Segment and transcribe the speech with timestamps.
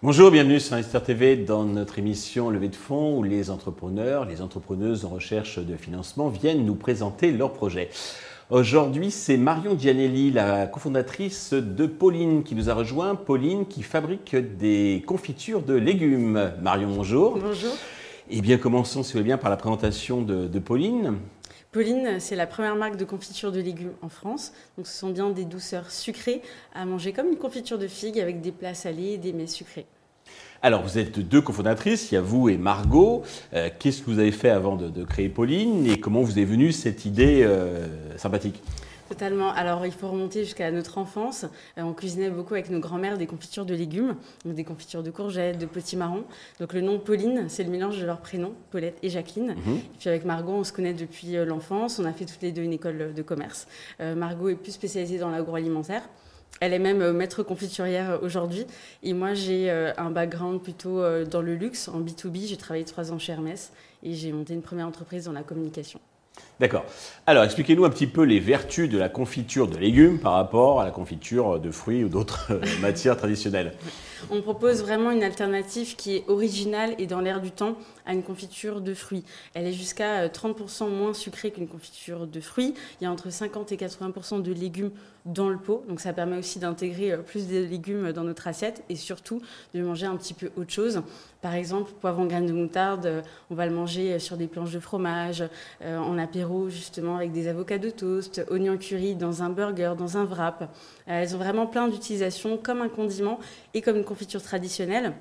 [0.00, 4.40] Bonjour, bienvenue sur Investor TV dans notre émission Levée de fonds où les entrepreneurs, les
[4.40, 7.90] entrepreneuses en recherche de financement viennent nous présenter leurs projets.
[8.48, 13.16] Aujourd'hui, c'est Marion Gianelli, la cofondatrice de Pauline, qui nous a rejoint.
[13.16, 16.52] Pauline qui fabrique des confitures de légumes.
[16.62, 17.36] Marion, bonjour.
[17.36, 17.76] Bonjour.
[18.30, 21.14] Eh bien, commençons, si vous voulez bien, par la présentation de, de Pauline.
[21.72, 24.52] Pauline, c'est la première marque de confiture de légumes en France.
[24.76, 26.42] Donc, ce sont bien des douceurs sucrées
[26.74, 29.86] à manger comme une confiture de figues avec des plats salés et des mets sucrés.
[30.60, 33.22] Alors, vous êtes deux cofondatrices, il y a vous et Margot.
[33.54, 36.72] Euh, qu'est-ce que vous avez fait avant de, créer Pauline et comment vous est venue
[36.72, 37.86] cette idée euh,
[38.18, 38.62] sympathique?
[39.08, 39.52] Totalement.
[39.52, 41.44] Alors, il faut remonter jusqu'à notre enfance.
[41.78, 45.10] Euh, on cuisinait beaucoup avec nos grands-mères des confitures de légumes, donc des confitures de
[45.10, 46.24] courgettes, de petits marrons.
[46.60, 49.54] Donc, le nom Pauline, c'est le mélange de leurs prénoms, Paulette et Jacqueline.
[49.54, 49.76] Mhm.
[49.76, 51.98] Et puis, avec Margot, on se connaît depuis l'enfance.
[51.98, 53.66] On a fait toutes les deux une école de commerce.
[54.00, 56.02] Margot est plus spécialisée dans l'agroalimentaire.
[56.60, 58.66] Elle est même euh, maître confiturière euh, aujourd'hui.
[59.02, 62.46] Et moi, j'ai euh, un background plutôt dans le luxe, en B2B.
[62.46, 63.72] J'ai travaillé trois ans chez Hermès
[64.02, 66.00] et j'ai monté une première entreprise dans la communication.
[66.60, 66.84] D'accord.
[67.26, 70.84] Alors, expliquez-nous un petit peu les vertus de la confiture de légumes par rapport à
[70.84, 73.74] la confiture de fruits ou d'autres matières traditionnelles.
[74.30, 78.24] On propose vraiment une alternative qui est originale et dans l'air du temps à une
[78.24, 79.24] confiture de fruits.
[79.54, 82.74] Elle est jusqu'à 30% moins sucrée qu'une confiture de fruits.
[83.00, 84.90] Il y a entre 50 et 80% de légumes
[85.28, 85.84] dans le pot.
[85.88, 89.40] Donc ça permet aussi d'intégrer euh, plus de légumes dans notre assiette et surtout
[89.74, 91.02] de manger un petit peu autre chose.
[91.42, 94.72] Par exemple, poivron graines de moutarde, euh, on va le manger euh, sur des planches
[94.72, 95.44] de fromage,
[95.84, 100.24] en apéro justement avec des avocats de toast, oignons curry dans un burger, dans un
[100.24, 100.70] wrap.
[101.06, 103.38] elles ont vraiment plein d'utilisations comme un condiment
[103.74, 105.12] et comme une confiture traditionnelle,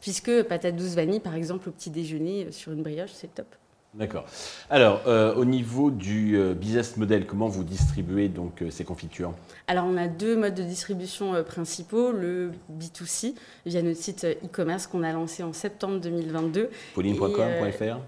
[0.00, 3.46] puisque patate douce vanille par exemple au petit déjeuner sur une brioche, c'est top.
[3.94, 4.26] D'accord.
[4.68, 9.32] Alors, euh, au niveau du euh, business model, comment vous distribuez donc euh, ces confitures?
[9.66, 12.12] Alors, on a deux modes de distribution principaux.
[12.12, 13.34] Le B2C,
[13.64, 16.70] via notre site e-commerce qu'on a lancé en septembre 2022.
[16.94, 17.98] Pauline.com.fr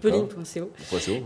[0.00, 0.70] Pauline-co.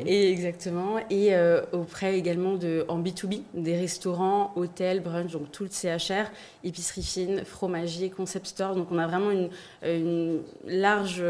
[0.07, 0.97] Et exactement.
[1.11, 1.33] Et
[1.73, 6.31] auprès également de, en B2B, des restaurants, hôtels, brunch, donc tout le CHR,
[6.63, 8.75] épicerie fine, fromager, concept store.
[8.75, 9.51] Donc on a vraiment une,
[9.83, 11.23] une large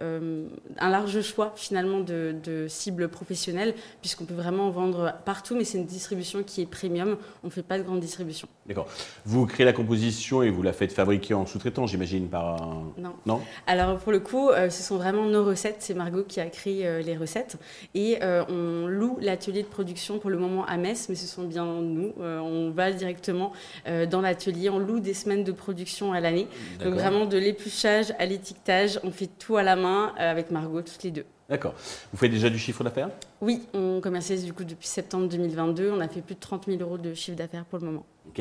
[0.00, 0.46] euh,
[0.78, 5.86] un large choix finalement de, cibles professionnelles, puisqu'on peut vraiment vendre partout, mais c'est une
[5.86, 7.16] distribution qui est premium.
[7.44, 8.48] On ne fait pas de grande distribution.
[8.66, 8.86] D'accord.
[9.24, 12.92] Vous créez la composition et vous la faites fabriquer en sous-traitant, j'imagine, par un...
[12.96, 13.12] Non.
[13.26, 13.40] Non?
[13.66, 15.76] Alors pour le coup, euh, ce sont vraiment nos recettes.
[15.80, 17.56] C'est Margot qui a créé euh, les recettes.
[17.94, 21.64] Et on loue l'atelier de production pour le moment à Metz, mais ce sont bien
[21.64, 22.12] nous.
[22.18, 23.52] on va directement
[23.86, 24.70] dans l'atelier.
[24.70, 26.48] On loue des semaines de production à l'année.
[26.82, 30.82] Donc vraiment de l'épluchage à l'étiquetage, on fait tout à la main euh, avec Margot,
[30.82, 31.24] toutes les deux.
[31.48, 31.74] D'accord.
[32.12, 33.10] Vous faites déjà du chiffre d'affaires?
[33.42, 35.90] Oui, on commercialise du coup depuis septembre 2022.
[35.90, 38.06] On a fait plus de 30 000 euros de chiffre d'affaires pour le moment.
[38.28, 38.40] Ok.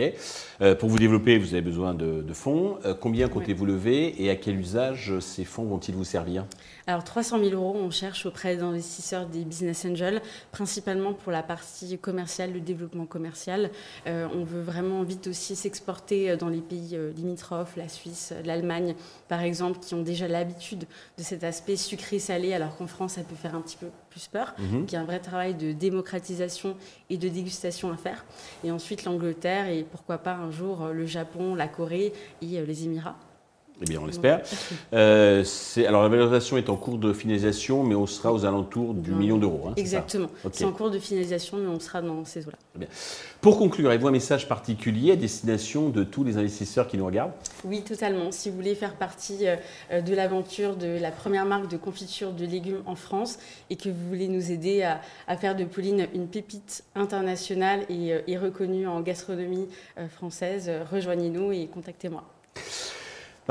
[0.62, 2.78] Euh, pour vous développer, vous avez besoin de, fonds.
[2.86, 6.46] Euh, combien comptez-vous lever et à quel usage ces fonds vont-ils vous servir?
[6.86, 11.98] Alors 300 000 euros, on cherche auprès d'investisseurs des business angels, principalement pour la partie
[11.98, 13.72] commerciale, le développement commercial.
[14.06, 18.96] Euh, on veut vraiment vite aussi s'exporter dans les pays limitrophes, la Suisse, l'Allemagne
[19.28, 20.86] par exemple, qui ont déjà l'habitude
[21.18, 24.54] de cet aspect sucré-salé, alors qu'en France, ça peut faire un petit peu plus peur.
[24.60, 24.86] Mhm.
[24.92, 26.76] Il y a un vrai travail de démocratisation
[27.10, 28.26] et de dégustation à faire.
[28.66, 32.66] Et ensuite l'Angleterre et pourquoi pas un jour euh, le Japon, la Corée et euh,
[32.66, 33.16] les Émirats.
[33.82, 34.42] Eh bien, on l'espère.
[34.94, 35.44] Euh,
[35.88, 39.38] alors, la valorisation est en cours de finalisation, mais on sera aux alentours du million
[39.38, 39.70] d'euros.
[39.70, 40.30] Hein, Exactement.
[40.52, 42.86] C'est en cours de finalisation, mais on sera dans ces eaux-là.
[43.42, 47.32] Pour conclure, avez-vous un message particulier à destination de tous les investisseurs qui nous regardent?
[47.66, 48.32] Oui, totalement.
[48.32, 52.46] Si vous voulez faire partie euh, de l'aventure de la première marque de confiture de
[52.46, 53.40] légumes en France
[53.72, 58.40] et que vous voulez nous aider à, faire de Pauline une pépite internationale et, euh,
[58.42, 59.68] reconnue en gastronomie
[60.10, 62.24] française, rejoignez-nous et contactez-moi.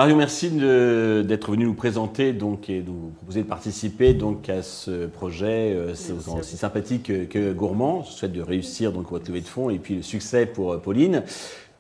[0.01, 4.63] Mario, merci d'être venu nous présenter donc, et de nous proposer de participer donc, à
[4.63, 8.03] ce projet euh, aussi sympathique que, gourmand.
[8.05, 10.79] Je souhaite de réussir donc, votre levée de fonds et puis le succès pour euh,
[10.79, 11.23] Pauline.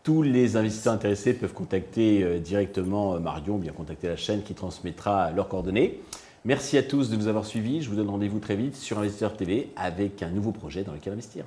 [0.03, 5.31] Tous les investisseurs intéressés peuvent contacter euh, directement Marion, bien contacter la chaîne qui transmettra
[5.31, 5.99] leurs coordonnées.
[6.45, 7.81] Merci à tous de nous avoir suivis.
[7.81, 11.15] Je vous donne rendez-vous très vite sur Investisseur TV avec un nouveau projet dans lequel
[11.15, 11.47] investir.